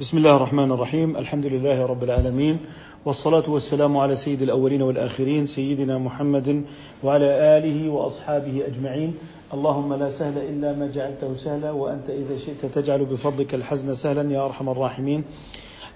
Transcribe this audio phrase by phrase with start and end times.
[0.00, 1.16] بسم الله الرحمن الرحيم.
[1.16, 2.58] الحمد لله رب العالمين.
[3.04, 6.64] والصلاة والسلام على سيد الأولين والآخرين سيدنا محمد
[7.02, 9.14] وعلى آله وأصحابه أجمعين.
[9.54, 14.44] اللهم لا سهل إلا ما جعلته سهلا وأنت إذا شئت تجعل بفضلك الحزن سهلا يا
[14.44, 15.24] أرحم الراحمين.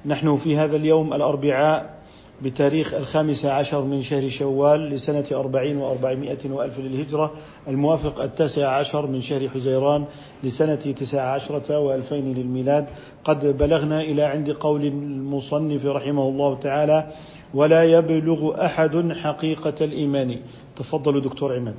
[0.07, 1.98] نحن في هذا اليوم الأربعاء
[2.43, 7.33] بتاريخ الخامس عشر من شهر شوال لسنة أربعين وأربعمائة وألف للهجرة
[7.69, 10.05] الموافق التاسع عشر من شهر حزيران
[10.45, 12.87] لسنة تسع عشرة وألفين للميلاد.
[13.25, 17.07] قد بلغنا إلى عند قول المصنف رحمه الله تعالى
[17.55, 20.37] ولا يبلغ أحد حقيقة الإيمان.
[20.77, 21.75] تفضل دكتور عماد.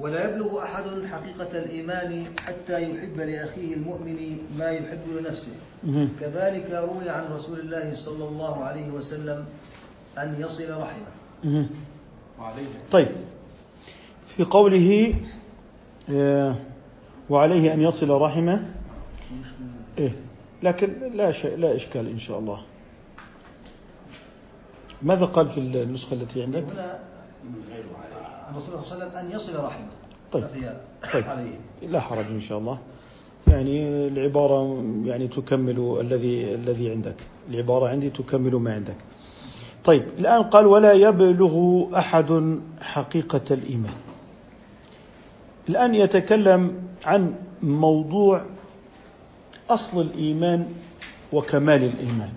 [0.00, 5.52] ولا يبلغ أحد حقيقة الإيمان حتى يحب لأخيه المؤمن ما يحب لنفسه.
[6.20, 9.44] كذلك روي عن رسول الله صلى الله عليه وسلم
[10.18, 11.06] أن يصل رحمه.
[12.90, 13.08] طيب.
[14.36, 15.14] في قوله
[16.10, 16.56] آه،
[17.30, 18.64] وعليه أن يصل رحمه.
[19.98, 20.12] إيه.
[20.62, 22.62] لكن لا شيء لا إشكال إن شاء الله.
[25.02, 26.98] ماذا قال في النسخة التي عندك؟ هنا
[28.50, 29.86] الرسول صلى الله عليه وسلم أن يصل رحمه.
[30.32, 30.44] طيب.
[31.12, 31.24] طيب.
[31.24, 31.58] عليه.
[31.82, 32.78] لا حرج إن شاء الله.
[33.46, 37.16] يعني العبارة يعني تكمل الذي الذي عندك.
[37.50, 38.96] العبارة عندي تكمل ما عندك.
[39.84, 40.02] طيب.
[40.18, 43.94] الآن قال ولا يبلغ أحد حقيقة الإيمان.
[45.68, 48.44] الآن يتكلم عن موضوع
[49.70, 50.66] أصل الإيمان
[51.32, 52.32] وكمال الإيمان.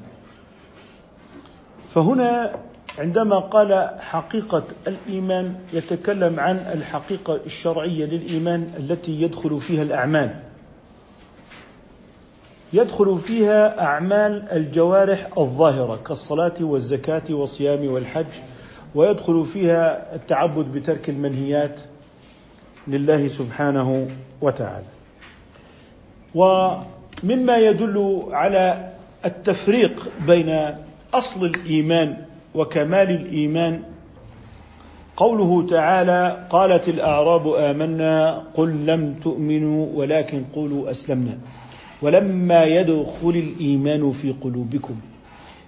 [1.94, 2.56] فهنا
[3.02, 10.36] عندما قال حقيقة الإيمان يتكلم عن الحقيقة الشرعية للإيمان التي يدخل فيها الأعمال.
[12.74, 18.26] يدخل فيها أعمال الجوارح الظاهرة كالصلاة والزكاة والصيام والحج
[18.96, 21.82] ويدخل فيها التعبد بترك المنهيات
[22.88, 24.10] لله سبحانه
[24.42, 24.86] وتعالى.
[26.36, 28.92] ومما يدل على
[29.26, 30.76] التفريق بين
[31.14, 33.80] أصل الإيمان وكمال الإيمان.
[35.18, 41.38] قوله تعالى قالت الأعراب آمنا قل لم تؤمنوا ولكن قولوا أسلمنا.
[42.02, 44.96] ولما يدخل الإيمان في قلوبكم.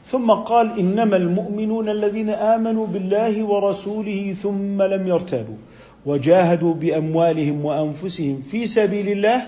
[0.06, 5.56] ثم قال إنما المؤمنون الذين آمنوا بالله ورسوله ثم لم يرتابوا.
[6.06, 9.41] وجاهدوا بأموالهم وأنفسهم في سبيل الله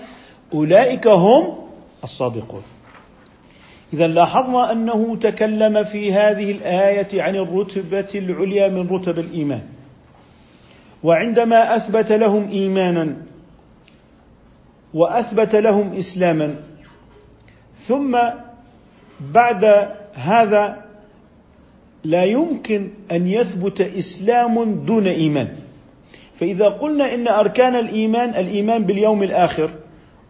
[0.54, 1.54] أولئك هم
[2.04, 2.62] الصادقون.
[3.92, 9.62] إذا لاحظنا أنه تكلم في هذه الآية عن الرتبة العليا من رتب الإيمان.
[11.02, 13.16] وعندما أثبت لهم إيمانا
[14.94, 16.54] وأثبت لهم إسلاما
[17.76, 18.18] ثم
[19.20, 20.84] بعد هذا
[22.04, 25.48] لا يمكن أن يثبت إسلام دون إيمان.
[26.40, 29.70] فإذا قلنا إن أركان الإيمان الإيمان باليوم الآخر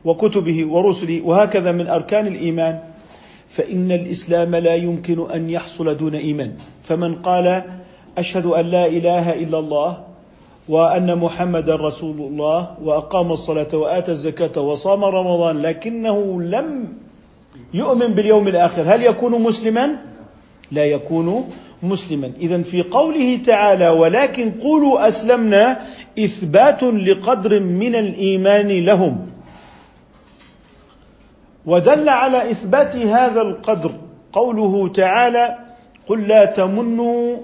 [0.05, 2.81] وكتبه ورسله وهكذا من أركان الإيمان
[3.57, 6.53] فإن الإسلام لا يمكن أن يحصل دون إيمان.
[6.83, 7.63] فمن قال
[8.19, 10.05] أشهد أن لا إله إلا الله
[10.69, 16.89] وأن محمدا رسول الله وأقام الصلاة وآتى الزكاة وصام رمضان لكنه لم
[17.75, 19.97] يؤمن باليوم الآخر هل يكون مسلما؟
[20.73, 21.49] لا يكون
[21.83, 22.33] مسلما.
[22.41, 25.81] إذا في قوله تعالى ولكن قولوا أسلمنا
[26.19, 29.36] إثبات لقدر من الإيمان لهم.
[31.67, 33.93] ودل على إثبات هذا القدر
[34.33, 35.59] قوله تعالى
[36.07, 37.37] قل لا تمنوا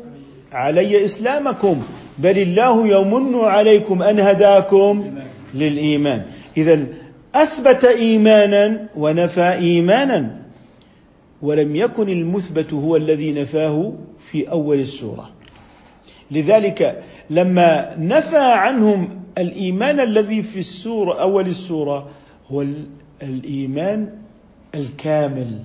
[0.52, 1.82] علي إسلامكم
[2.18, 5.14] بل الله يمن عليكم أن هداكم
[5.54, 6.22] للإيمان.
[6.56, 6.86] اذا
[7.34, 10.42] أثبت ايمانا ونفى ايمانا
[11.42, 13.92] ولم يكن المثبت هو الذي نفاه
[14.30, 15.30] في أول السورة.
[16.30, 19.08] لذلك لما نفى عنهم
[19.38, 22.08] الإيمان الذي في السورة أول السورة
[22.50, 22.64] هو
[23.22, 24.08] الإيمان
[24.74, 25.58] الكامل.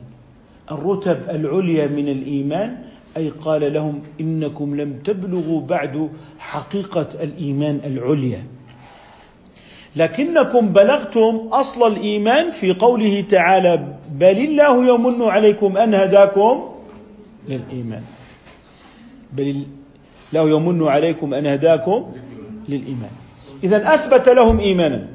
[0.72, 2.78] الرتب العليا من الإيمان
[3.18, 6.10] أي قال لهم إنكم لم تبلغوا بعد
[6.40, 8.44] حقيقة الإيمان العليا.
[9.96, 16.70] لكنكم بلغتم أصل الإيمان في قوله تعالى بل الله يمن عليكم أن هداكم
[17.50, 18.04] للإيمان.
[19.34, 19.64] بل
[20.34, 22.12] الله يمن عليكم أن هداكم
[22.70, 23.12] للإيمان.
[23.64, 25.08] اذا أثبت لهم إيمانا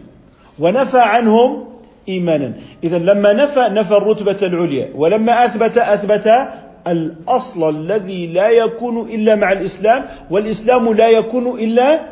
[0.58, 1.71] ونفى عنهم
[2.08, 2.54] إيمانا.
[2.84, 6.48] إذا لما نفى نفى الرتبة العليا ولما أثبت أثبت
[6.86, 12.06] الأصل الذي لا يكون إلا مع الإسلام والإسلام لا يكون إلا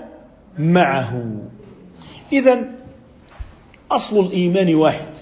[0.58, 1.25] معه.
[2.32, 2.64] إذا
[3.90, 5.14] أصل الإيمان واحد.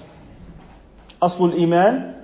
[1.22, 2.14] أصل الإيمان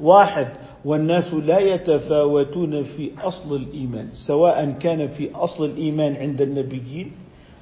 [0.00, 0.48] واحد.
[0.84, 7.12] والناس لا يتفاوتون في أصل الإيمان سواء كان في أصل الإيمان عند النبيين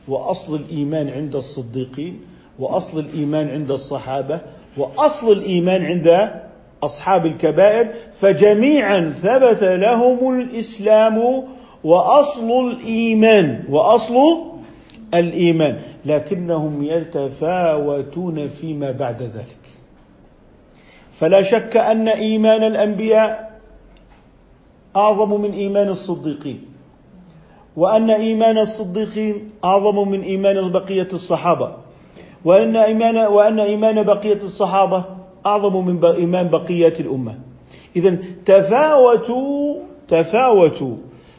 [0.09, 2.21] وأصل الإيمان عند الصديقين
[2.59, 4.41] وأصل الإيمان عند الصحابة
[4.77, 6.31] وأصل الإيمان عند
[6.83, 7.89] أصحاب الكبائر
[8.21, 11.45] فجميعا ثبت لهم الإسلام
[11.85, 14.15] وأصل الإيمان وأصل
[15.15, 19.63] الإيمان لكنهم يتفاوتون فيما بعد ذلك.
[21.13, 23.53] فلا شك أن إيمان الأنبياء
[24.97, 26.61] أعظم من إيمان الصديقين
[27.77, 31.82] وأن إيمان الصديقين أعظم من إيمان بقية الصحابة.
[32.45, 35.05] وأن إيمان وأن إيمان بقية الصحابة
[35.47, 37.39] أعظم من إيمان بقية الأمة.
[37.97, 39.77] إذا تفاوتوا
[40.09, 40.97] تفاوتوا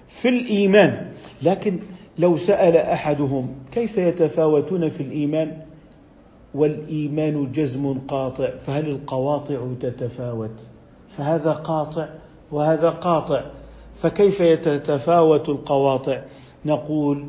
[0.07, 1.07] في الإيمان.
[1.41, 1.79] لكن
[2.17, 5.57] لو سأل أحدهم كيف يتفاوتون في الإيمان؟
[6.55, 10.51] والإيمان جزم قاطع فهل القواطع تتفاوت؟
[11.17, 12.07] فهذا قاطع
[12.51, 13.41] وهذا قاطع
[13.95, 16.21] فكيف يتفاوت القواطع؟
[16.65, 17.25] نقول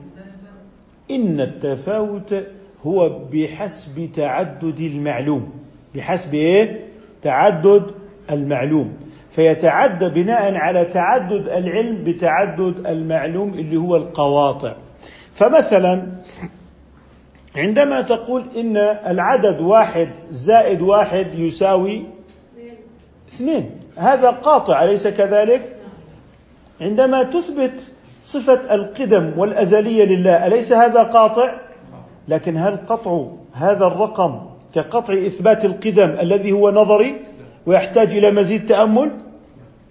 [1.10, 2.34] إن التفاوت
[2.86, 5.52] هو بحسب تعدد المعلوم.
[5.94, 6.81] بحسب إيه؟
[7.22, 7.82] تعدد
[8.31, 8.96] المعلوم.
[9.31, 14.75] فيتعدى بناء على تعدد العلم بتعدد المعلوم اللي هو القواطع.
[15.34, 16.06] فمثلا
[17.56, 18.76] عندما تقول إن
[19.06, 22.02] العدد واحد زائد واحد يساوي
[23.28, 23.70] اثنين.
[23.96, 25.76] هذا قاطع أليس كذلك؟
[26.81, 27.92] عندما تثبت
[28.22, 31.60] صفة القدم والأزلية لله أليس هذا قاطع؟
[32.28, 34.40] لكن هل قطع هذا الرقم
[34.74, 37.14] كقطع إثبات القدم الذي هو نظري
[37.66, 39.10] ويحتاج إلى مزيد تأمل؟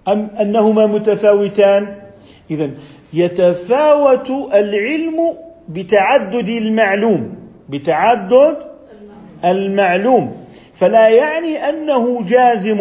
[0.08, 1.96] أم أنهما متفاوتان؟
[2.52, 2.70] اذا
[3.14, 5.34] يتفاوت العلم
[5.70, 7.36] بتعدد المعلوم
[7.70, 8.58] بتعدد
[9.46, 10.36] المعلوم.
[10.76, 12.80] فلا يعني أنه جازم.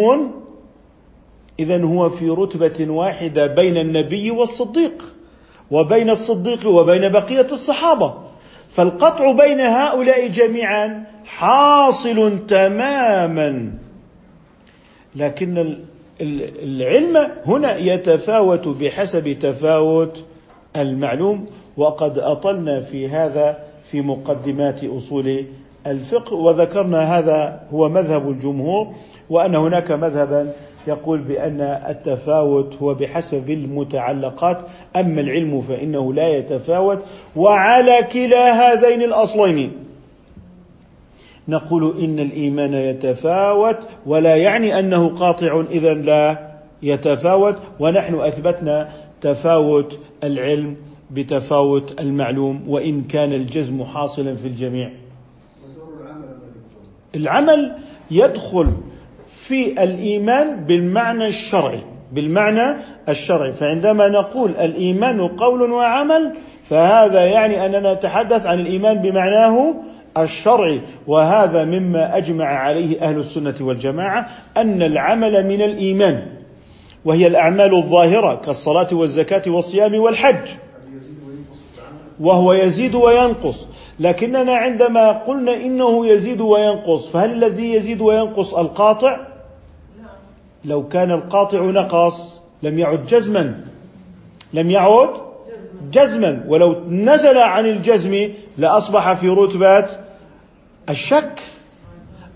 [1.59, 5.03] اذا هو في رتبة واحدة بين النبي والصديق
[5.71, 8.13] وبين الصديق وبين بقية الصحابة.
[8.75, 13.71] فالقطع بين هؤلاء جميعا حاصل تماما.
[15.15, 15.77] لكن
[16.21, 20.23] العلم هنا يتفاوت بحسب تفاوت
[20.75, 21.45] المعلوم
[21.77, 23.59] وقد أطلنا في هذا
[23.91, 25.45] في مقدمات أصول
[25.87, 28.93] الفقه وذكرنا هذا هو مذهب الجمهور
[29.29, 30.53] وأن هناك مذهبا
[30.87, 34.57] يقول بأن التفاوت هو بحسب المتعلقات
[34.95, 36.99] أما العلم فإنه لا يتفاوت.
[37.35, 39.71] وعلى كلا هذين الأصلين.
[41.47, 46.51] نقول إن الإيمان يتفاوت ولا يعني أنه قاطع إذا لا
[46.83, 47.55] يتفاوت.
[47.79, 48.89] ونحن أثبتنا
[49.21, 50.75] تفاوت العلم
[51.11, 54.89] بتفاوت المعلوم وإن كان الجزم حاصلا في الجميع.
[57.15, 57.77] العمل
[58.11, 58.67] يدخل
[59.35, 62.77] في الإيمان بالمعنى الشرعي بالمعنى
[63.09, 63.53] الشرعي.
[63.53, 66.33] فعندما نقول الإيمان قول وعمل
[66.63, 69.75] فهذا يعني أننا نتحدث عن الإيمان بمعناه
[70.17, 70.81] الشرعي.
[71.07, 76.27] وهذا مما أجمع عليه أهل السنة والجماعة أن العمل من الإيمان
[77.05, 80.49] وهي الأعمال الظاهرة كالصلاة والزكاة والصيام والحج.
[82.19, 83.67] وهو يزيد وينقص.
[83.99, 89.19] لكننا عندما قلنا إنه يزيد وينقص فهل الذي يزيد وينقص القاطع؟
[90.65, 93.65] لو كان القاطع نقص لم يعد جزما.
[94.53, 95.09] لم يعد
[95.91, 96.45] جزما.
[96.47, 99.85] ولو نزل عن الجزم لأصبح في رتبة
[100.89, 101.41] الشك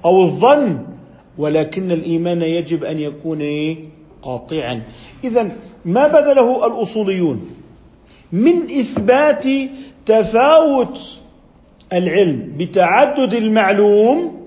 [0.06, 0.86] أو الظن
[1.38, 3.42] ولكن الإيمان يجب أن يكون
[4.22, 4.84] قاطعا.
[5.24, 5.52] اذا
[5.86, 7.42] ما بذله الأصوليون؟
[8.32, 9.46] من إثبات
[10.06, 11.20] تفاوت
[11.94, 14.38] العلم بتعدد المعلوم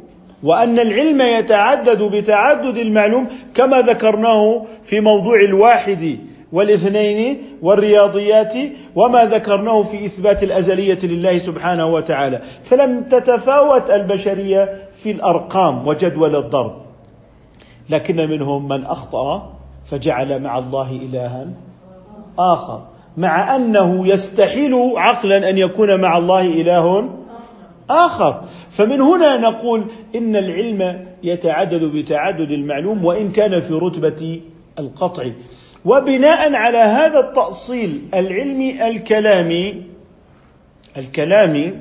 [0.43, 6.19] وأن العلم يتعدد بتعدد المعلوم كما ذكرناه في موضوع الواحد
[6.53, 8.55] والاثنين والرياضيات
[8.97, 12.41] وما ذكرناه في إثبات الأزلية لله سبحانه وتعالى.
[12.65, 16.73] فلم تتفاوت البشرية في الأرقام وجدول الضرب.
[17.91, 19.53] لكن منهم من أخطأ
[19.87, 21.47] فجعل مع الله إلها
[22.39, 22.83] آخر.
[23.17, 27.20] مع أنه يستحيل عقلا أن يكون مع الله اله
[27.91, 28.45] آخر.
[28.71, 34.41] فمن هنا نقول إن العلم يتعدد بتعدد المعلوم وإن كان في رتبة
[34.79, 35.31] القطع.
[35.85, 39.83] وبناء على هذا التأصيل العلمي الكلامي
[40.97, 41.73] الكلامي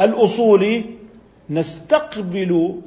[0.00, 0.84] الأصولي
[1.50, 2.80] نستقبل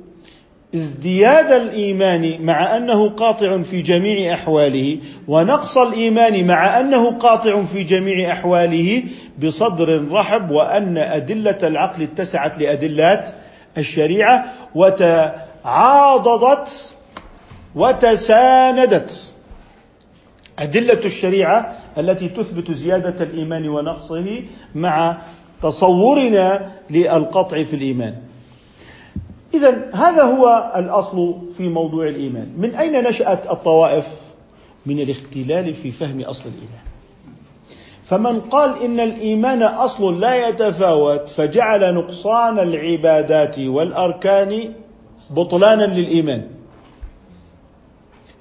[0.75, 4.97] ازدياد الإيمان مع أنه قاطع في جميع أحواله
[5.27, 9.03] ونقص الإيمان مع أنه قاطع في جميع أحواله
[9.43, 13.29] بصدر رحب وأن أدلة العقل اتسعت لأدلات
[13.77, 14.45] الشريعة
[15.63, 16.95] وتعاضدت
[17.75, 19.33] وتساندت.
[20.59, 24.43] أدلة الشريعة التي تثبت زيادة الإيمان ونقصه
[24.75, 25.17] مع
[25.63, 28.15] تصورنا للقطع في الإيمان.
[29.53, 32.49] إذا هذا هو الأصل في موضوع الإيمان.
[32.57, 34.05] من أين نشأت الطوائف؟
[34.85, 36.83] من الاختلال في فهم أصل الإيمان.
[38.03, 44.73] فمن قال إن الإيمان أصل لا يتفاوت فجعل نقصان العبادات والأركان
[45.29, 46.47] بطلانا للإيمان.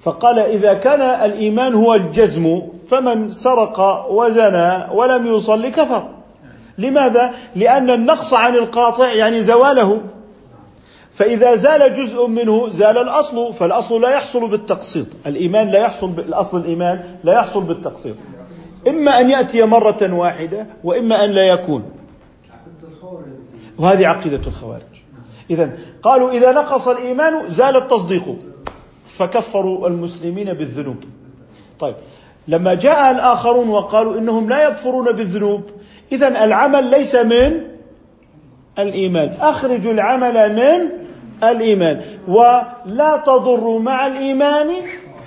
[0.00, 6.08] فقال إذا كان الإيمان هو الجزم فمن سرق وزنى ولم يصلي كفر
[6.78, 10.00] لماذا؟ لأن النقص عن القاطع يعني زواله.
[11.18, 15.06] فإذا زال جزء منه زال الأصل فالأصل لا يحصل بالتقسيط.
[15.26, 18.14] الإيمان لا يحصل الأصل الإيمان لا يحصل بالتقسيط.
[18.88, 21.82] إما أن يأتي مرة واحدة وإما أن لا يكون.
[23.78, 24.82] وهذه عقيدة الخوارج.
[25.50, 25.72] إذا
[26.02, 28.36] قالوا إذا نقص الإيمان زال التصديق.
[29.16, 30.96] فكفروا المسلمين بالذنوب.
[31.78, 31.94] طيب
[32.48, 35.62] لما جاء الآخرون وقالوا إنهم لا يكفرون بالذنوب
[36.12, 37.60] إذا العمل ليس من
[38.78, 39.34] الإيمان.
[39.40, 41.07] أخرجوا العمل من
[41.42, 42.00] الإيمان.
[42.28, 44.66] ولا تضر مع الإيمان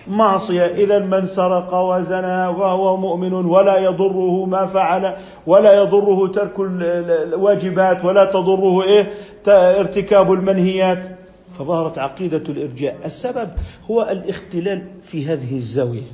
[0.08, 0.66] معصية.
[0.66, 5.16] إذا من سرق وزنى وهو مؤمن ولا يضره ما فعل
[5.48, 9.12] ولا يضره ترك الواجبات ولا تضره إيه؟
[9.48, 11.18] ارتكاب المنهيات.
[11.60, 12.96] فظهرت عقيدة الإرجاء.
[13.06, 13.50] السبب
[13.92, 16.12] هو الاختلال في هذه الزاوية.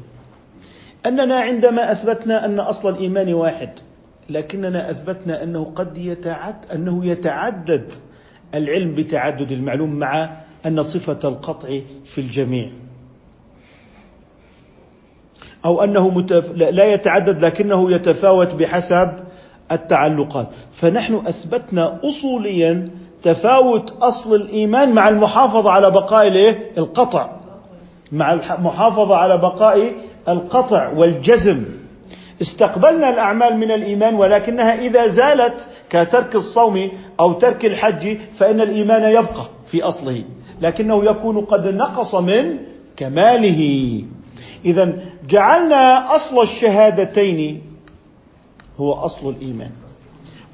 [1.06, 3.70] أننا عندما أثبتنا أن أصل الإيمان واحد
[4.30, 7.92] لكننا أثبتنا أنه قد يتعد أنه يتعدد
[8.56, 10.30] العلم بتعدد المعلوم مع
[10.66, 12.70] أن صفة القطع في الجميع.
[15.66, 16.51] أو أنه متف...
[16.51, 19.10] لا يتعدد لكنه يتفاوت بحسب
[19.72, 20.50] التعلقات.
[20.74, 22.89] فنحن أثبتنا أصوليا
[23.24, 26.27] تفاوت أصل الإيمان مع المحافظة على بقاء
[26.77, 27.30] القطع.
[28.12, 29.94] مع المحافظة على بقاء
[30.30, 31.66] القطع والجزم.
[32.41, 36.89] استقبلنا الأعمال من الإيمان ولكنها إذا زالت كترك الصوم
[37.20, 40.24] أو ترك الحج فإن الإيمان يبقى في أصله
[40.62, 42.58] لكنه يكون قد نقص من
[42.98, 44.03] كماله.
[44.65, 44.94] إذا
[45.29, 47.62] جعلنا أصل الشهادتين
[48.79, 49.72] هو أصل الإيمان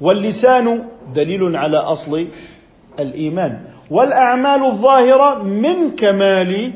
[0.00, 2.28] واللسان دليل على أصل
[2.98, 3.60] الإيمان
[3.90, 6.72] والأعمال الظاهرة من كمال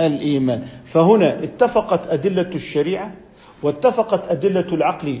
[0.00, 0.62] الإيمان.
[0.84, 3.12] فهنا اتفقت أدلة الشريعة
[3.62, 5.20] واتفقت أدلة العقل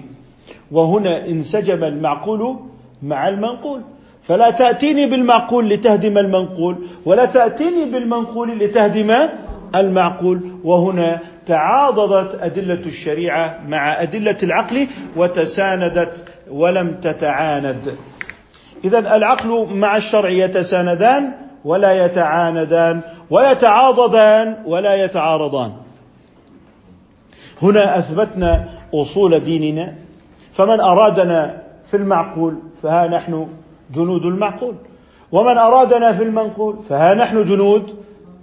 [0.72, 2.56] وهنا انسجم المعقول
[3.02, 3.80] مع المنقول.
[4.22, 9.28] فلا تأتيني بالمعقول لتهدم المنقول ولا تأتيني بالمنقول لتهدم
[9.74, 10.40] المعقول.
[10.64, 17.94] وهنا تعاضدت أدلة الشريعة مع أدلة العقل وتساندت ولم تتعاند.
[18.84, 21.32] إذا العقل مع الشرع يتساندان
[21.64, 25.72] ولا يتعاندان ويتعاضدان ولا يتعارضان.
[27.62, 29.94] هنا أثبتنا أصول ديننا
[30.52, 33.48] فمن أرادنا في المعقول فها نحن
[33.94, 34.74] جنود المعقول
[35.32, 37.94] ومن أرادنا في المنقول فها نحن جنود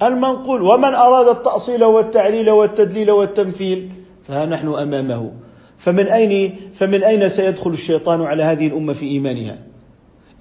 [0.03, 3.91] المنقول ومن أراد التأصيل والتعليل والتدليل والتمثيل
[4.27, 5.31] فها نحن أمامه.
[5.77, 9.57] فمن أين فمن أين سيدخل الشيطان على هذه الأمة في إيمانها؟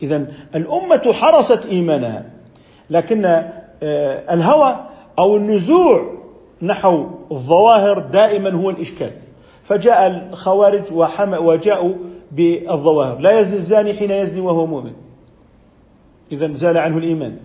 [0.02, 2.24] اذا الأمة حرست إيمانها
[2.90, 3.24] لكن
[3.82, 4.76] آه، الهوى
[5.18, 6.23] أو النزوع
[6.62, 9.10] نحو الظواهر دائما هو الإشكال.
[9.64, 10.92] فجاء الخوارج
[11.40, 11.94] وجاءوا
[12.32, 13.18] بالظواهر.
[13.18, 14.92] لا يزني الزاني حين يزني وهو مؤمن.
[16.32, 17.36] إذا زال عنه الإيمان.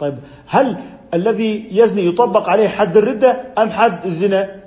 [0.00, 0.76] طيب هل
[1.14, 4.60] الذي يزني يطبق عليه حد الردة أم حد الزنا؟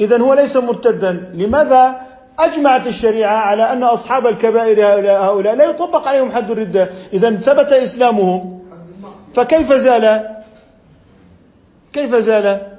[0.00, 1.12] إذا هو ليس مرتدا.
[1.34, 2.00] لماذا
[2.38, 8.60] أجمعت الشريعة على أن أصحاب الكبائر هؤلاء لا يطبق عليهم حد الردة؟ إذا ثبت إسلامهم.
[9.34, 10.36] فكيف زال؟
[11.92, 12.71] كيف زال؟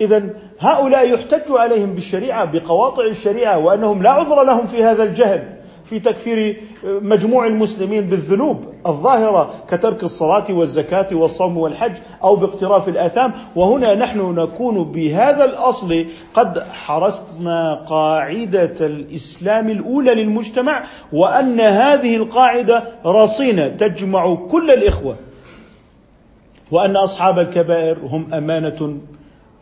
[0.00, 0.22] إذا
[0.60, 6.62] هؤلاء يحتج عليهم بالشريعة بقواطع الشريعة وأنهم لا عذر لهم في هذا الجهل في تكفير
[6.84, 13.32] مجموع المسلمين بالذنوب الظاهرة كترك الصلاة والزكاة والصوم والحج أو باقتراف الآثام.
[13.56, 23.68] وهنا نحن نكون بهذا الأصل قد حرسنا قاعدة الإسلام الأولى للمجتمع وأن هذه القاعدة رصينة
[23.68, 25.16] تجمع كل الإخوة
[26.70, 28.98] وأن أصحاب الكبائر هم أمانة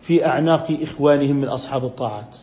[0.07, 2.37] في أعناق إخوانهم من أصحاب الطاعات.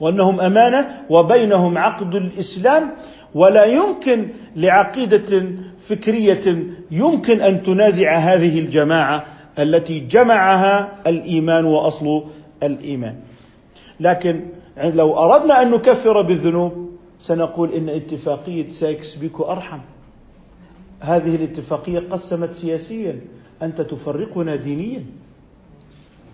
[0.00, 2.90] وأنهم أمانة وبينهم عقد الإسلام
[3.34, 5.46] ولا يمكن لعقيدة
[5.78, 9.26] فكرية يمكن أن تنازع هذه الجماعة
[9.58, 12.24] التي جمعها الإيمان وأصل
[12.62, 13.16] الإيمان.
[14.00, 14.46] لكن
[14.84, 19.80] لو أردنا أن نكفر بالذنوب سنقول إن اتفاقية سايكس بيكو أرحم.
[21.00, 23.20] هذه الاتفاقية قسمت سياسيا.
[23.62, 25.04] أنت تفرقنا دينيا.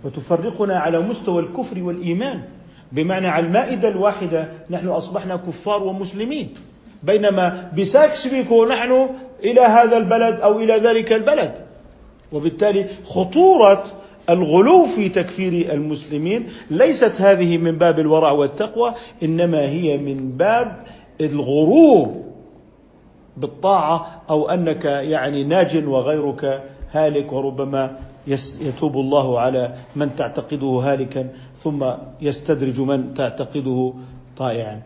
[0.04, 2.42] وتفرقنا على مستوى الكفر والإيمان.
[2.92, 6.54] بمعنى على المائدة الواحدة نحن أصبحنا كفار ومسلمين.
[7.02, 9.08] بينما بساكس بيكو نحن
[9.44, 11.54] إلى هذا البلد أو إلى ذلك البلد.
[12.32, 13.84] وبالتالي خطورة
[14.30, 20.84] الغلو في تكفير المسلمين ليست هذه من باب الورع والتقوى إنما هي من باب
[21.20, 22.24] الغرور
[23.36, 31.84] بالطاعة أو أنك يعني ناج وغيرك هالك وربما يتوب الله على من تعتقده هالكا ثم
[32.20, 33.94] يستدرج من تعتقده
[34.36, 34.82] طائعا.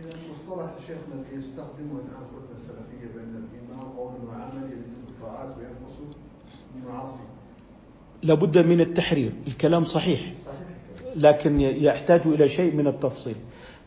[0.00, 2.24] إذا مصطلح شيخنا اللي يستخدمه الان
[2.56, 5.04] السلفية بان الإيمان قول وعمل يزيد
[6.86, 7.14] وينقص.
[8.22, 10.20] لابد من التحرير، الكلام صحيح.
[10.20, 10.58] صحيح
[11.16, 13.36] لكن يحتاج إلى شيء من التفصيل.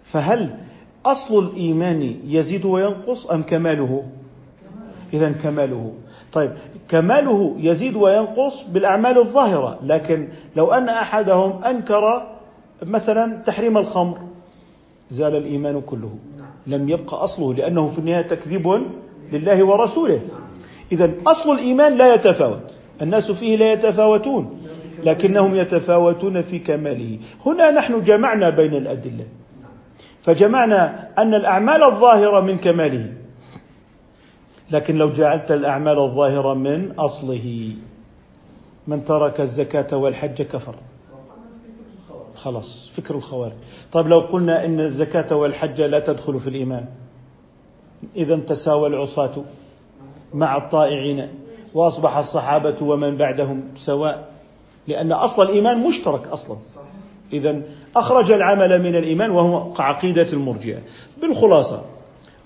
[0.04, 0.58] فهل
[1.06, 4.10] أصل الإيمان يزيد وينقص أم كماله؟
[5.14, 5.94] اذا كماله.
[6.38, 6.52] طيب
[6.90, 12.28] كماله يزيد وينقص بالأعمال الظاهرة، لكن لو أن أحدهم أنكر
[12.84, 14.18] مثلا تحريم الخمر
[15.10, 16.10] زال الإيمان كله.
[16.68, 18.82] لم يبقى أصله لأنه في النهاية تكذيب
[19.32, 20.22] لله ورسوله.
[20.92, 24.60] اذا أصل الإيمان لا يتفاوت، الناس فيه لا يتفاوتون،
[25.04, 27.18] لكنهم يتفاوتون في كماله.
[27.46, 29.26] هنا نحن جمعنا بين الأدلة.
[30.22, 33.14] فجمعنا أن الأعمال الظاهرة من كماله
[34.72, 37.74] لكن لو جعلت الأعمال الظاهرة من أصله
[38.88, 40.76] من ترك الزكاة والحج كفر.
[42.36, 43.54] خلاص فكر الخوارج.
[43.92, 46.86] طيب لو قلنا إن الزكاة والحج لا تدخل في الإيمان
[48.16, 49.44] اذا تساوى العصاة
[50.34, 51.28] مع الطائعين
[51.74, 54.30] وأصبح الصحابة ومن بعدهم سواء
[54.88, 56.58] لأن أصل الإيمان مشترك أصلا.
[57.34, 57.62] اذا
[57.96, 60.80] أخرج العمل من الإيمان وهو كعقيده المرجئة.
[61.22, 61.82] بالخلاصة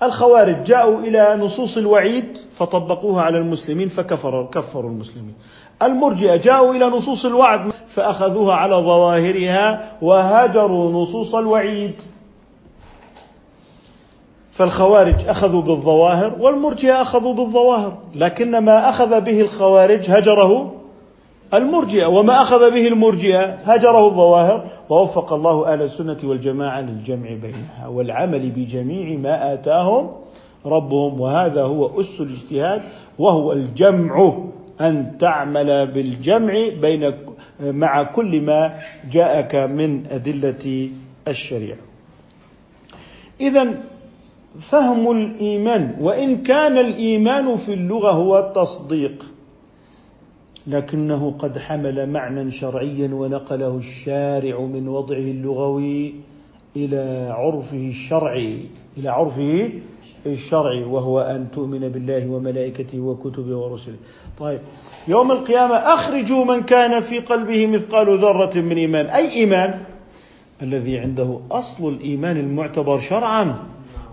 [0.03, 5.33] الخوارج جاءوا إلى نصوص الوعيد فطبقوها على المسلمين فكفروا كفروا المسلمين.
[5.83, 11.93] المرجئة جاءوا إلى نصوص الوعد فأخذوها على ظواهرها وهجروا نصوص الوعيد.
[14.51, 20.80] فالخوارج أخذوا بالظواهر والمرجئة أخذوا بالظواهر، لكن ما أخذ به الخوارج هجره
[21.53, 28.49] المرجئة وما أخذ به المرجئة هجره الظواهر ووفق الله أهل السنة والجماعة للجمع بينها والعمل
[28.49, 30.09] بجميع ما آتاهم
[30.65, 32.81] ربهم وهذا هو أس الاجتهاد
[33.19, 34.37] وهو الجمع
[34.81, 37.13] أن تعمل بالجمع بين
[37.59, 38.79] مع كل ما
[39.11, 40.89] جاءك من أدلة
[41.27, 41.77] الشريعة.
[43.41, 43.73] اذا
[44.59, 49.30] فهم الإيمان وإن كان الإيمان في اللغة هو التصديق
[50.67, 56.13] لكنه قد حمل معنى شرعيا ونقله الشارع من وضعه اللغوي
[56.75, 58.57] إلى عرفه الشرعي
[58.97, 59.69] إلى عرفه
[60.25, 63.95] الشرعي وهو أن تؤمن بالله وملائكته وكتبه ورسله.
[64.39, 64.59] طيب
[65.07, 69.79] يوم القيامة أخرجوا من كان في قلبه مثقال ذرة من إيمان، أي إيمان؟
[70.61, 73.55] الذي عنده أصل الإيمان المعتبر شرعا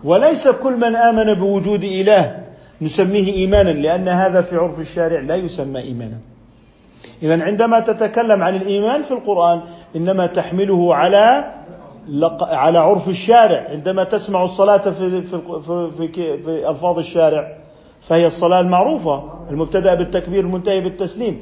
[0.04, 2.44] وليس كل من آمن بوجود إله
[2.82, 6.18] نسميه ايمانا لأن هذا في عرف الشارع لا يسمى ايمانا.
[7.22, 9.60] إذا عندما تتكلم عن الإيمان في القرآن
[9.96, 11.54] إنما تحمله على
[12.40, 13.66] على عرف الشارع.
[13.70, 16.08] عندما تسمع الصلاة في في في,
[16.44, 17.56] في, ألفاظ الشارع
[18.02, 21.40] فهي الصلاة المعروفة المبتدأ بالتكبير المنتهي بالتسليم.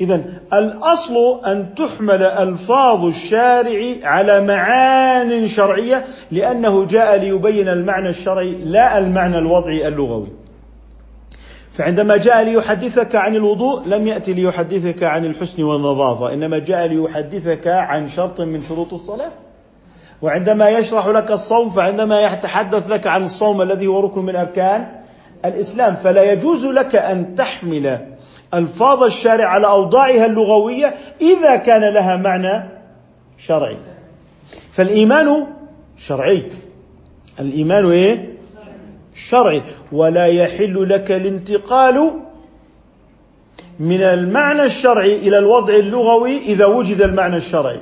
[0.00, 8.98] إذا الأصل أن تحمل ألفاظ الشارع على معان شرعية لأنه جاء ليبين المعنى الشرعي لا
[8.98, 10.43] المعنى الوضعي اللغوي.
[11.74, 18.08] فعندما جاء ليحدثك عن الوضوء لم يأتي ليحدثك عن الحسن والنظافة إنما جاء ليحدثك عن
[18.08, 19.30] شرط من شروط الصلاة.
[20.22, 24.86] وعندما يشرح لك الصوم فعندما يتحدث لك عن الصوم الذي هو ركن من أركان
[25.44, 27.98] الإسلام فلا يجوز لك أن تحمل
[28.54, 32.70] ألفاظ الشارع على أوضاعها اللغوية إذا كان لها معنى
[33.38, 33.76] شرعي.
[34.72, 35.46] فالإيمان
[35.96, 36.42] شرعي.
[37.40, 38.33] الإيمان إيه؟
[39.14, 42.10] شرعي ولا يحل لك الانتقال
[43.78, 47.80] من المعنى الشرعي إلى الوضع اللغوي إذا وجد المعنى الشرعي.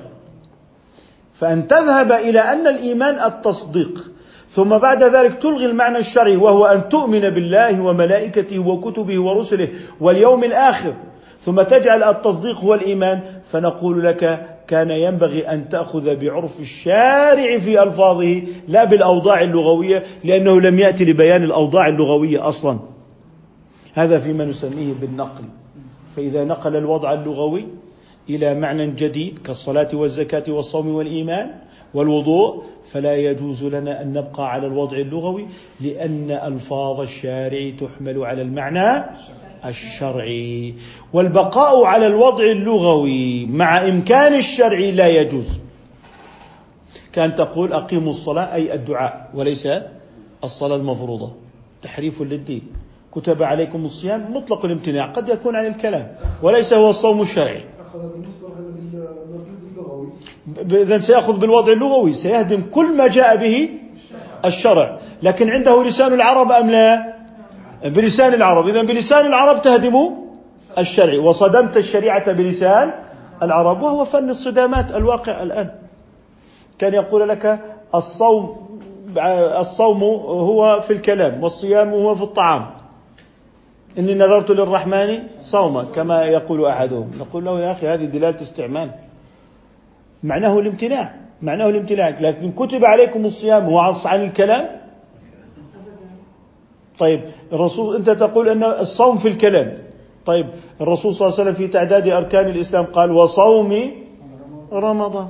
[1.35, 4.12] فأن تذهب إلى أن الإيمان التصديق
[4.49, 9.68] ثم بعد ذلك تلغي المعنى الشرعي وهو أن تؤمن بالله وملائكته وكتبه ورسله
[10.01, 10.95] واليوم الآخر
[11.38, 13.21] ثم تجعل التصديق هو الإيمان
[13.53, 20.79] فنقول لك كان ينبغي أن تأخذ بعرف الشارع في ألفاظه لا بالأوضاع اللغوية لأنه لم
[20.79, 22.79] يأتي لبيان الأوضاع اللغوية أصلا.
[23.94, 25.44] هذا فيما نسميه بالنقل.
[26.16, 27.64] فإذا نقل الوضع اللغوي
[28.31, 31.51] إلى معنى جديد كالصلاة والزكاة والصوم والإيمان
[31.94, 35.46] والوضوء فلا يجوز لنا أن نبقى على الوضع اللغوي
[35.81, 39.05] لأن ألفاظ الشارع تحمل على المعنى
[39.64, 40.75] الشرعي.
[41.12, 45.61] والبقاء على الوضع اللغوي مع إمكان الشرع لا يجوز.
[47.12, 49.68] كان تقول أقيموا الصلاة أي الدعاء وليس
[50.44, 51.33] الصلاة المفروضة.
[51.83, 52.62] تحريف للدين.
[53.12, 57.64] كتب عليكم الصيام مطلق الامتناع قد يكون عن الكلام وليس هو الصوم الشرعي.
[60.70, 63.68] إذا سيأخذ بالوضع اللغوي سيهدم كل ما جاء به
[64.44, 65.01] الشرع.
[65.22, 67.21] لكن عنده لسان العرب أم لا؟
[67.85, 68.68] بلسان العرب.
[68.68, 70.11] إذا بلسان العرب تهدم
[70.79, 72.92] الشرع وصدمت الشريعة بلسان
[73.42, 75.71] العرب وهو فن الصدامات الواقع الآن.
[76.79, 77.61] كان يقول لك
[77.95, 78.68] الصوم
[79.61, 82.71] الصوم هو في الكلام والصيام هو في الطعام.
[83.99, 87.11] إني نذرت للرحمن صوما كما يقول أحدهم.
[87.21, 88.90] نقول له يا أخي هذه دلالة استعمال.
[90.23, 92.09] معناه الامتناع معناه الامتناع.
[92.09, 94.82] لكن كتب عليكم الصيام هو عن الكلام
[96.98, 97.20] طيب
[97.52, 99.78] الرسول أنت تقول أن الصوم في الكلام.
[100.26, 100.46] طيب
[100.81, 103.90] الرسول صلى الله عليه وسلم في تعداد أركان الإسلام قال وصوم
[104.72, 105.28] رمضان.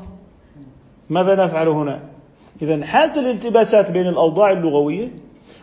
[1.11, 2.01] ماذا نفعل هنا؟
[2.63, 5.09] إذا حالة الالتباسات بين الأوضاع اللغوية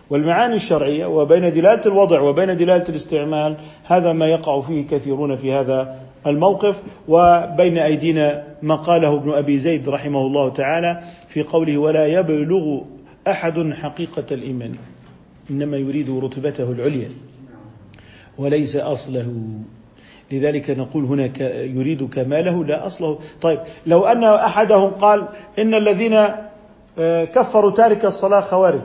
[0.09, 5.95] والمعاني الشرعية وبين دلالة الوضع وبين دلالة الاستعمال هذا ما يقع فيه كثيرون في هذا
[6.27, 6.75] الموقف.
[7.07, 12.81] وبين أيدينا ما قاله ابن أبي زيد رحمه الله تعالى في قوله ولا يبلغ
[13.27, 14.75] أحد حقيقة الإيمان.
[15.51, 17.09] إنما يريد رتبته العليا
[18.37, 19.33] وليس أصله.
[20.31, 23.19] لذلك نقول هنا يريد كماله لا أصله.
[23.41, 25.27] طيب لو أن أحدهم قال
[25.59, 26.13] إن الذين
[26.99, 28.81] آه، كفروا تارك الصلاة خوارج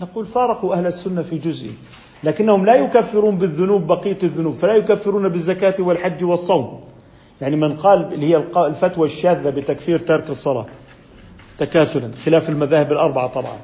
[0.00, 1.70] نقول فارقوا أهل السنة في جزء
[2.24, 6.80] لكنهم لا يكفرون بالذنوب بقية الذنوب فلا يكفرون بالزكاة والحج والصوم.
[7.40, 10.66] يعني من قال اللي هي الفتوى الشاذة بتكفير تارك الصلاة
[11.58, 13.56] تكاسلا خلاف المذاهب الأربعة طبعا.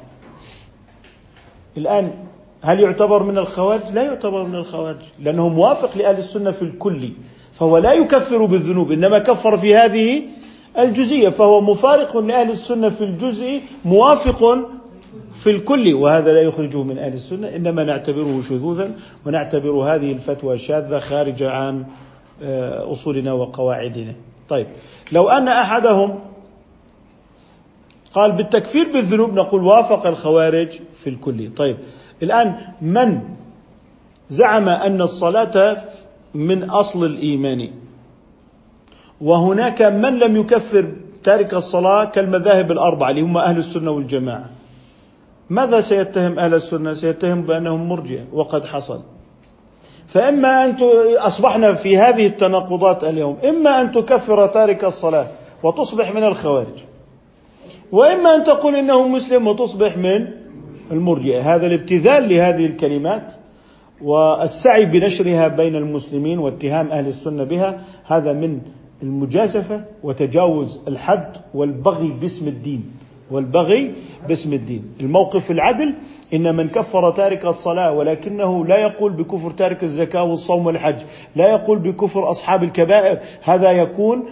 [1.77, 2.11] الآن
[2.63, 7.11] هل يعتبر من الخوارج؟ لا يعتبر من الخوارج لأنه موافق لأهل السنة في الكل
[7.53, 10.23] فهو لا يكفر بالذنوب إنما كفر في هذه
[10.79, 14.59] الجزئية فهو مفارق لأهل السنة في الجزء موافق
[15.43, 18.93] في الكل وهذا لا يخرجه من أهل السنة إنما نعتبره شذوذا
[19.27, 21.85] ونعتبر هذه الفتوى شاذة خارجة عن
[22.43, 24.13] آه، أصولنا وقواعدنا
[24.49, 24.67] طيب
[25.13, 26.19] لو أن أحدهم
[28.15, 30.69] قال بالتكفير بالذنوب نقول وافق الخوارج
[31.03, 31.77] في الكل طيب
[32.23, 33.21] الآن من
[34.29, 35.77] زعم أن الصلاة
[36.35, 37.71] من أصل الإيمان؟
[39.21, 40.93] وهناك من لم يكفر
[41.25, 44.51] تارك الصلاة كالمذاهب الأربعة اللي هم أهل السنة والجماعة.
[45.51, 49.01] ماذا سيتهم أهل السنة؟ سيتهم بأنهم مرجئة وقد حصل.
[50.07, 50.77] فإما أن
[51.17, 55.27] أصبحنا في هذه التناقضات اليوم إما أن تكفر تارك الصلاة
[55.63, 56.94] وتصبح من الخوارج.
[57.95, 60.29] وإما أن تقول إنه مسلم وتصبح من
[60.91, 61.55] المرجئة.
[61.55, 63.33] هذا الابتذال لهذه الكلمات
[64.03, 68.61] والسعي بنشرها بين المسلمين واتهام أهل السنة بها هذا من
[69.03, 72.85] المجازفة وتجاوز الحد والبغي باسم الدين.
[73.31, 73.95] والبغي
[74.29, 74.85] باسم الدين.
[75.01, 75.95] الموقف العدل
[76.35, 81.01] إن من كفر تارك الصلاة ولكنه لا يقول بكفر تارك الزكاة والصوم والحج
[81.37, 84.25] لا يقول بكفر أصحاب الكبائر هذا يكون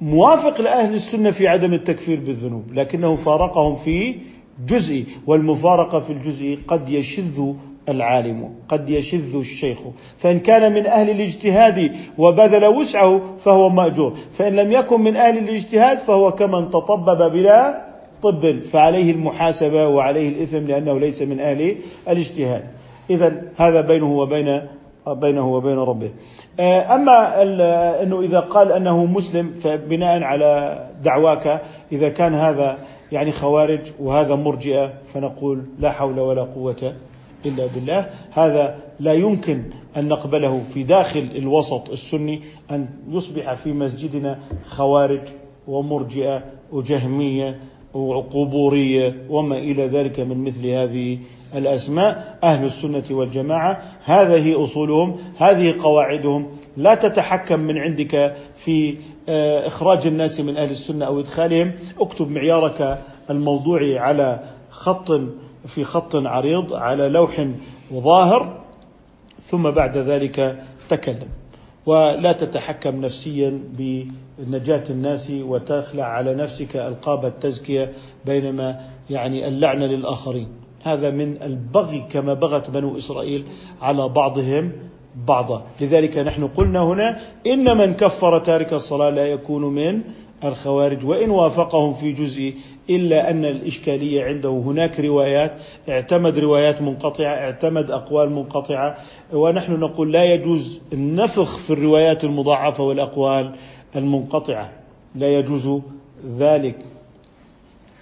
[0.00, 4.14] موافق لأهل السنة في عدم التكفير بالذنوب لكنه فارقهم في
[4.66, 7.52] جزء والمفارقة في الجزء قد يشذ
[7.88, 9.78] العالم قد يشذ الشيخ.
[10.18, 15.98] فإن كان من أهل الاجتهاد وبذل وسعه فهو مأجور فإن لم يكن من أهل الاجتهاد
[15.98, 17.86] فهو كمن تطبب بلا
[18.22, 21.76] طب فعليه المحاسبة وعليه الإثم لأنه ليس من أهل
[22.08, 22.64] الاجتهاد.
[23.10, 24.60] إذا هذا بينه وبين
[25.12, 26.10] بينه وبين ربه.
[26.94, 27.42] أما
[28.02, 32.78] أنه إذا قال أنه مسلم فبناء على دعواك إذا كان هذا
[33.12, 36.94] يعني خوارج وهذا مرجئة فنقول لا حول ولا قوة
[37.46, 38.10] إلا بالله.
[38.30, 39.62] هذا لا يمكن
[39.96, 45.20] أن نقبله في داخل الوسط السني أن يصبح في مسجدنا خوارج
[45.68, 46.42] ومرجئة
[46.72, 47.58] وجهمية
[47.94, 51.18] وقبورية وما إلى ذلك من مثل هذه
[51.54, 53.82] الأسماء أهل السنة والجماعة.
[54.04, 56.46] هذه أصولهم هذه قواعدهم.
[56.76, 58.96] لا تتحكم من عندك في
[59.28, 61.72] آه، إخراج الناس من أهل السنة أو إدخالهم.
[62.00, 62.98] اكتب معيارك
[63.30, 65.20] الموضوعي على خط
[65.66, 67.46] في خط عريض على لوح
[67.92, 68.60] ظاهر
[69.44, 71.28] ثم بعد ذلك تكلم.
[71.86, 77.92] ولا تتحكم نفسيا بنجاة الناس وتخلع على نفسك ألقاب التزكية
[78.26, 80.59] بينما يعني اللعنة للآخرين.
[80.82, 83.44] هذا من البغي كما بغت بنو إسرائيل
[83.80, 84.72] على بعضهم
[85.26, 85.66] بعضا.
[85.80, 90.00] لذلك نحن قلنا هنا إن من كفر تارك الصلاة لا يكون من
[90.44, 92.54] الخوارج وإن وافقهم في جزء
[92.90, 94.48] إلا أن الإشكالية عنده.
[94.48, 95.52] هناك روايات
[95.88, 98.96] اعتمد روايات منقطعة اعتمد أقوال منقطعة
[99.32, 103.54] ونحن نقول لا يجوز النفخ في الروايات المضاعفة والأقوال
[103.96, 104.72] المنقطعة.
[105.14, 105.80] لا يجوز
[106.38, 106.89] ذلك.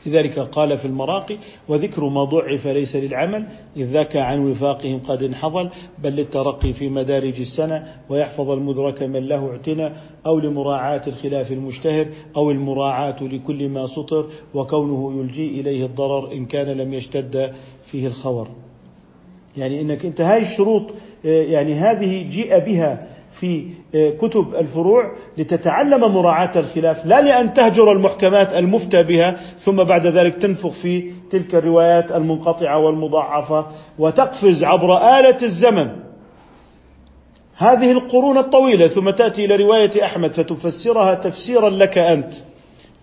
[0.07, 1.37] لذلك قال في المراقي
[1.69, 3.45] وذكر ما ضعف ليس للعمل
[3.77, 9.51] إذ ذاك عن وفاقهم قد انحضل بل للترقي في مدارج السنة ويحفظ المدرك من له
[9.51, 9.91] اعتنى
[10.27, 12.07] أو لمراعاة الخلاف المشتهر
[12.37, 17.53] أو المراعاة لكل ما سطر وكونه يلجي إليه الضرر إن كان لم يشتد
[17.87, 18.49] فيه الخور
[19.57, 20.83] يعني إنك أنت هاي الشروط
[21.25, 29.03] يعني هذه جيء بها في كتب الفروع لتتعلم مراعاة الخلاف لا لأن تهجر المحكمات المفتى
[29.03, 33.67] بها ثم بعد ذلك تنفخ في تلك الروايات المنقطعة والمضاعفة
[33.99, 35.91] وتقفز عبر آلة الزمن.
[37.57, 42.35] هذه القرون الطويلة ثم تأتي إلى رواية أحمد فتفسرها تفسيرا لك أنت.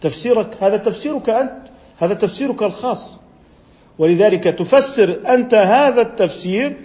[0.01, 1.57] تفسيرك هذا تفسيرك أنت
[1.97, 3.17] هذا تفسيرك الخاص.
[3.99, 6.77] ولذلك تفسر أنت هذا التفسير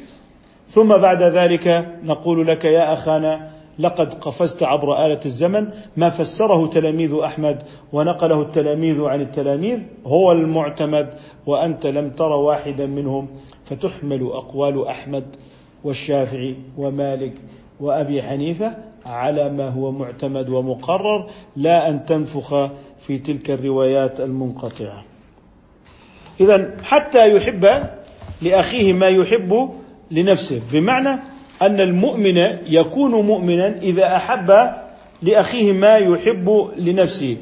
[0.70, 5.68] ثم بعد ذلك نقول لك يا أخانا لقد قفزت عبر آلة الزمن.
[5.96, 11.14] ما فسره تلاميذ أحمد ونقله التلاميذ عن التلاميذ هو المعتمد
[11.46, 13.28] وأنت لم تر واحدا منهم.
[13.64, 15.24] فتحمل أقوال أحمد
[15.84, 17.32] والشافعي ومالك
[17.80, 25.04] وأبي حنيفة على ما هو معتمد ومقرر لا أن تنفخ في تلك الروايات المنقطعة.
[26.40, 27.66] إذا حتى يحب
[28.42, 29.70] لأخيه ما يحب
[30.10, 30.60] لنفسه.
[30.72, 31.20] بمعنى
[31.62, 34.70] أن المؤمن يكون مؤمنا إذا أحب
[35.22, 37.36] لأخيه ما يحب لنفسه.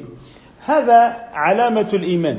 [0.65, 2.37] هذا علامة الإيمان.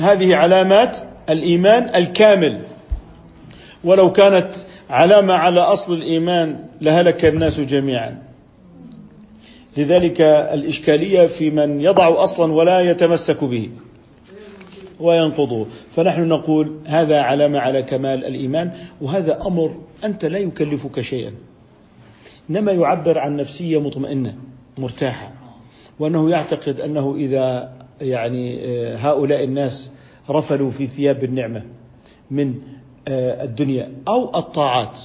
[0.00, 0.98] هذه علامات
[1.30, 2.60] الإيمان الكامل.
[3.84, 4.50] ولو كانت
[4.90, 8.22] علامة على أصل الإيمان لهلك الناس جميعا.
[9.76, 13.70] لذلك الإشكالية في من يضع أصلا ولا يتمسك به.
[15.00, 21.32] وينقضه فنحن نقول هذا علامة على كمال الإيمان وهذا أمر أنت لا يكلفك شيئا.
[22.50, 24.34] إنما يعبر عن نفسية مطمئنة
[24.78, 25.32] مرتاحة.
[25.98, 29.90] وأنه يعتقد أنه إذا يعني آه، هؤلاء الناس
[30.30, 31.62] رفلوا في ثياب النعمة
[32.30, 32.54] من
[33.08, 35.00] آه، الدنيا أو الطاعات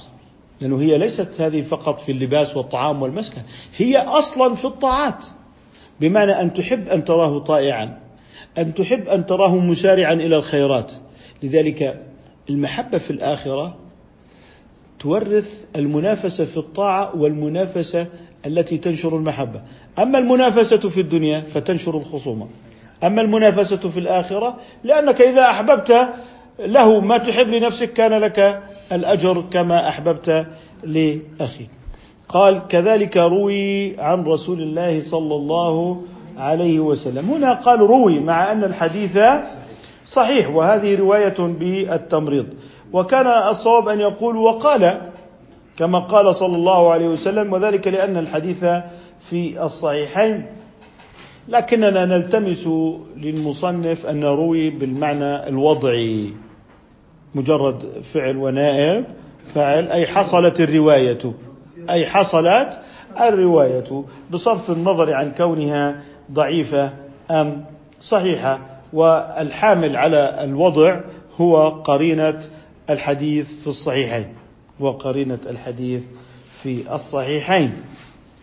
[0.60, 3.42] لأنه هي ليست هذه فقط في اللباس والطعام والمسكن
[3.76, 5.24] هي أصلا في الطاعات.
[6.00, 7.98] بمعنى أن تحب أن تراه طائعا.
[8.58, 10.92] أن تحب أن تراه مسارعا إلى الخيرات.
[11.42, 12.06] لذلك
[12.50, 13.76] المحبة في الآخرة
[15.00, 18.06] تورث المنافسة في الطاعة والمنافسة
[18.46, 19.62] التي تنشر المحبة.
[19.98, 22.48] أما المنافسة في الدنيا فتنشر الخصومة.
[23.04, 26.08] أما المنافسة في الآخرة لأنك إذا أحببت
[26.58, 30.46] له ما تحب لنفسك كان لك الأجر كما أحببت
[30.84, 31.70] لأخيك.
[32.28, 37.30] قال كذلك روي عن رسول الله صلى الله عليه عليه وسلم.
[37.30, 39.18] هنا قال روي مع أن الحديث
[40.06, 42.46] صحيح وهذه رواية بالتمريض.
[42.92, 45.00] وكان الصواب أن يقول وقال
[45.78, 48.64] كما قال صلى الله عليه وسلم وذلك لأن الحديث
[49.30, 50.46] في الصحيحين.
[51.48, 52.68] لكننا نلتمس
[53.16, 56.32] للمصنف أن نروي بالمعنى الوضعي.
[57.34, 59.04] مجرد فعل ونائب
[59.54, 61.32] فعل أي حصلت الرواية.
[61.90, 62.78] أي حصلت
[63.20, 64.04] الرواية.
[64.30, 66.92] بصرف النظر عن كونها ضعيفة
[67.30, 67.64] أم
[68.00, 68.60] صحيحة
[68.92, 71.00] والحامل على الوضع
[71.40, 72.40] هو قرينة
[72.90, 74.26] الحديث في الصحيحين
[74.80, 76.04] وقرينة الحديث
[76.62, 77.72] في الصحيحين.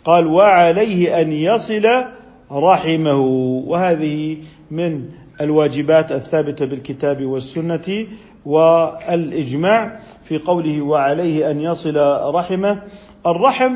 [0.06, 2.06] قال وعليه أن يصل
[2.52, 3.22] رحمه.
[3.68, 4.38] وهذه
[4.72, 5.06] من
[5.42, 8.08] الواجبات الثابتة بالكتاب والسنة
[8.46, 11.98] والإجماع في قوله وعليه أن يصل
[12.36, 12.82] رحمه.
[13.26, 13.76] الرحم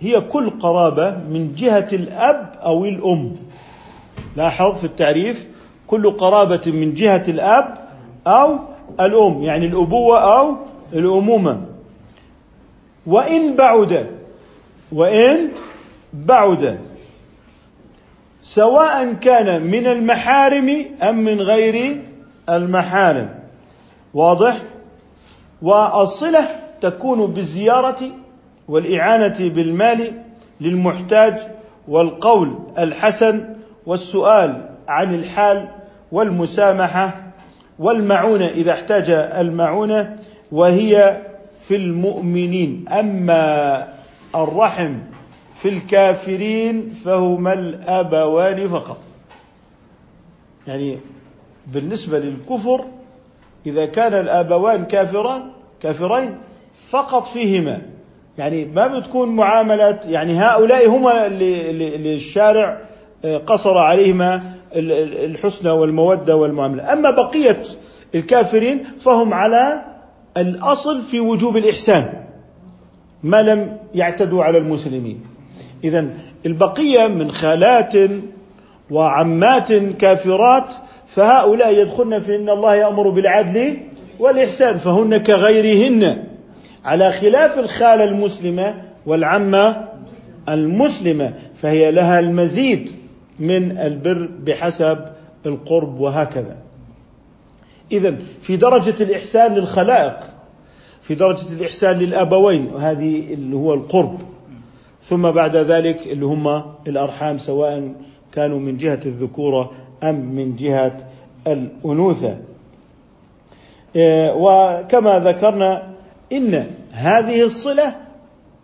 [0.00, 3.32] هي كل قرابة من جهة الأب أو الأم.
[4.36, 5.46] لاحظ في التعريف
[5.86, 7.74] كل قرابة من جهة الأب
[8.26, 8.58] أو
[9.00, 10.56] الأم يعني الأبوة أو
[10.92, 11.60] الأمومة.
[13.06, 14.06] وإن بعد
[14.92, 15.48] وإن
[16.12, 16.78] بعد.
[18.42, 22.02] سواء كان من المحارم أم من غير
[22.48, 23.28] المحارم.
[24.14, 24.62] واضح؟
[25.62, 26.48] والصلة
[26.80, 28.10] تكون بالزيارة
[28.68, 30.22] والإعانة بالمال
[30.60, 31.38] للمحتاج
[31.88, 33.54] والقول الحسن
[33.86, 35.68] والسؤال عن الحال
[36.12, 37.32] والمسامحة
[37.78, 40.16] والمعونة إذا احتاج المعونة
[40.52, 41.22] وهي
[41.60, 42.88] في المؤمنين.
[42.88, 43.88] أما
[44.34, 44.98] الرحم
[45.54, 49.00] في الكافرين فهما الأبوان فقط.
[50.66, 50.98] يعني
[51.66, 52.84] بالنسبة للكفر
[53.66, 55.42] إذا كان الأبوان كافران
[55.82, 56.38] كافرين
[56.88, 57.82] فقط فيهما.
[58.38, 62.80] يعني ما بتكون معاملة يعني هؤلاء هم اللي, الشارع
[63.24, 64.42] آه، قصر عليهما
[65.24, 66.92] الحسنى والمودة والمعاملة.
[66.92, 67.62] أما بقية
[68.14, 69.82] الكافرين فهم على
[70.36, 72.12] الأصل في وجوب الإحسان
[73.22, 75.20] ما لم يعتدوا على المسلمين.
[75.84, 76.06] إذا
[76.46, 77.92] البقية من خالات
[78.90, 80.74] وعمات كافرات
[81.06, 83.76] فهؤلاء يدخلن في إن الله يأمر بالعدل
[84.20, 86.25] والإحسان فهن كغيرهن.
[86.86, 88.74] على خلاف الخالة المسلمة
[89.06, 89.88] والعمة
[90.48, 92.90] المسلمة فهي لها المزيد
[93.38, 94.98] من البر بحسب
[95.46, 96.56] القرب وهكذا.
[97.92, 100.18] اذا في درجة الإحسان للخلائق
[101.02, 104.20] في درجة الإحسان للأبوين وهذه اللي هو القرب.
[105.02, 107.92] ثم بعد ذلك اللي هم الأرحام سواء
[108.32, 109.70] كانوا من جهة الذكورة
[110.02, 110.96] أم من جهة
[111.46, 112.38] الأنوثة.
[113.96, 115.95] إيه، وكما ذكرنا
[116.32, 117.94] إن هذه الصلة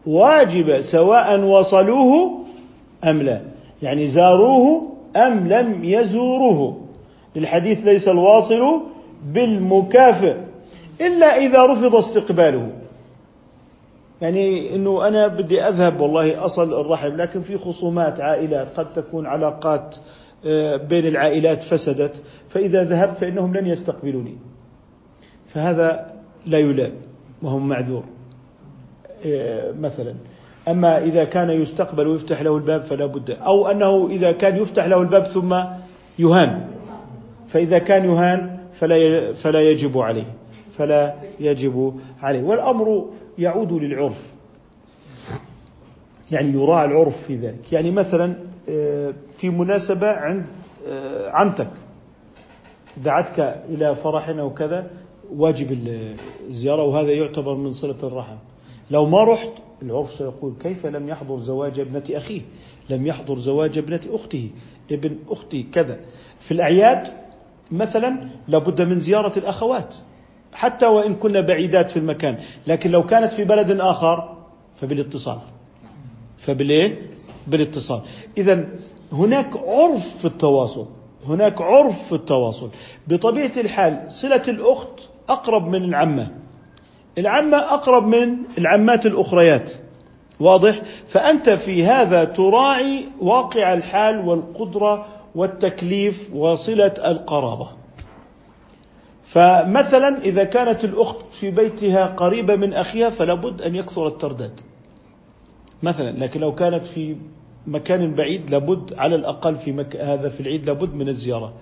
[0.07, 2.39] واجبه سواء وصلوه
[3.05, 3.41] أم لا.
[3.83, 6.81] يعني زاروه أم لم يزوروه.
[7.37, 8.83] للحديث ليس الواصل
[9.27, 10.37] بالمكافئ
[11.01, 12.69] إلا إذا رفض استقباله.
[14.21, 19.97] يعني إنه أنا بدي أذهب والله أصل الرحم لكن في خصومات عائلات قد تكون علاقات
[20.47, 24.37] آه، بين العائلات فسدت فإذا ذهبت فإنهم لن يستقبلوني.
[25.47, 26.13] فهذا
[26.47, 26.93] لا يلام.
[27.43, 28.05] وهو معذور.
[29.27, 30.15] آه، مثلا.
[30.69, 35.03] أما إذا كان يستقبل ويفتح له الباب فلا بد أو أنه إذا كان يفتح له
[35.03, 35.55] الباب ثم
[36.19, 36.67] يهان.
[37.49, 40.35] فإذا كان يهان فلا فلا يجب عليه.
[40.79, 42.43] فلا يجب عليه.
[42.43, 44.27] والأمر يعود للعرف.
[46.31, 47.73] يعني يراعى العرف في ذلك.
[47.73, 48.35] يعني مثلا
[48.69, 50.45] آه، في مناسبة عند
[50.89, 51.71] آه، عمتك.
[52.97, 54.91] دعتك إلى فرح أو كذا
[55.37, 55.73] واجب
[56.49, 58.37] الزيارة وهذا يعتبر من صلة الرحم.
[58.91, 59.51] لو ما رحت
[59.83, 62.41] العرف سيقول كيف لم يحضر زواج ابنة أخيه؟
[62.91, 64.51] لم يحضر زواج ابنة أخته.
[64.91, 65.63] ابن أختي.
[65.63, 66.01] كذا.
[66.41, 67.13] في الأعياد
[67.71, 69.95] مثلا لابد من زيارة الأخوات
[70.53, 72.39] حتى وإن كنا بعيدات في المكان.
[72.67, 74.39] لكن لو كانت في بلد آخر
[74.77, 75.39] فبالاتصال.
[76.39, 77.11] فبالإيه؟
[77.47, 78.01] بالاتصال.
[78.39, 78.69] إذا
[79.13, 80.87] هناك عرف في التواصل.
[81.27, 82.71] هناك عرف في التواصل.
[83.09, 86.29] بطبيعة الحال صلة الأخت أقرب من العمة.
[87.19, 89.73] العمة أقرب من العمات الأخريات.
[90.41, 97.69] واضح؟ فأنت في هذا تراعي واقع الحال والقدرة والتكليف وصلة القرابة.
[99.25, 104.61] فمثلا إذا كانت الأخت في بيتها قريبة من أخيها فلا بد أن يكثر الترداد.
[105.83, 107.17] مثلا لكن لو كانت في
[107.67, 109.97] مكان بعيد لابد على الأقل في مك...
[109.97, 111.53] هذا في العيد لابد من الزيارة.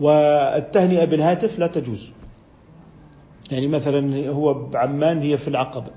[0.00, 2.10] والتهنئة بالهاتف لا تجوز.
[3.50, 5.90] يعني مثلا هو بعمان هي في العقبة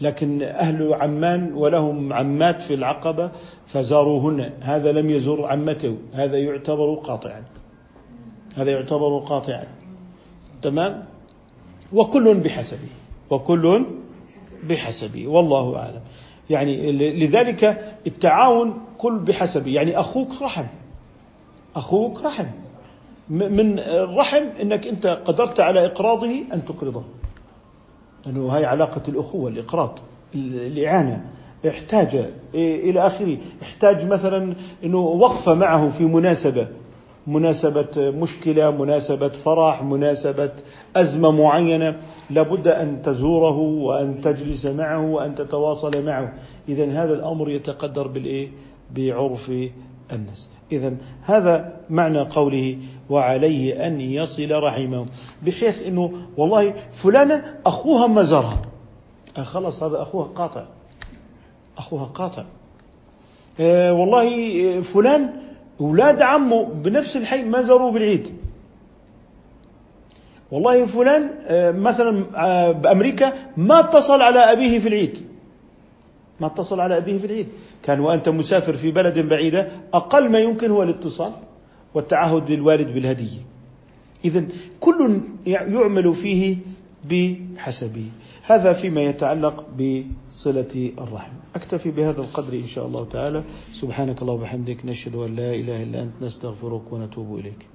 [0.00, 3.30] لكن أهل عمان ولهم عمات في العقبة
[3.66, 7.44] فزاروهن هذا لم يزور عمته هذا يعتبر قاطعا
[8.54, 9.66] هذا يعتبر قاطعا.
[10.62, 11.04] تمام؟
[11.92, 12.88] وكل بحسبه
[13.30, 13.86] وكل
[14.68, 16.00] بحسبه والله أعلم.
[16.50, 20.66] يعني لذلك التعاون كل بحسبه يعني أخوك رحم
[21.76, 22.46] أخوك رحم.
[23.30, 27.02] من الرحم إنك أنت قدرت على إقراضه أن تقرضه.
[28.26, 29.98] لأنه هاي علاقة الأخوة الإقراض
[30.34, 31.24] الإعانة.
[31.68, 33.38] احتاج إلى آخره.
[33.62, 36.68] احتاج مثلا إنه وقفه معه في مناسبة.
[37.26, 40.52] مناسبة مشكلة مناسبة فرح مناسبة
[40.96, 41.96] أزمة معينة.
[42.30, 46.32] لابد أن تزوره وأن تجلس معه وأن تتواصل معه.
[46.68, 48.48] إذا هذا الأمر يتقدر بالإيه؟
[48.94, 49.52] بعرف
[50.12, 50.48] الناس.
[50.72, 52.78] إذا هذا معنى قوله
[53.10, 55.06] وعليه أن يصل رحمه
[55.46, 58.62] بحيث أنه والله فلانة أخوها ما زارها
[59.38, 60.64] آه، خلاص هذا أخوها قاطع.
[61.78, 62.44] أخوها قاطع.
[63.60, 65.30] آه والله فلان
[65.80, 68.34] أولاد عمه بنفس الحي ما زاروه بالعيد.
[70.50, 75.29] والله فلان آه، مثلا آه، بأمريكا ما اتصل على أبيه في العيد.
[76.40, 77.46] ما اتصل على أبيه في العيد.
[77.82, 81.32] كان وأنت مسافر في بلد بعيدة أقل ما يمكن هو الاتصال
[81.94, 83.38] والتعهد للوالد بالهدية.
[84.24, 84.46] إذا
[84.80, 86.56] كل يعمل فيه
[87.10, 88.04] بحسبه.
[88.42, 91.32] هذا فيما يتعلق بصلة الرحم.
[91.54, 93.42] أكتفي بهذا القدر إن شاء الله تعالى.
[93.72, 97.66] سبحانك الله وبحمدك نشهد أن لا إله إلا أنت نستغفرك ونتوب إليك.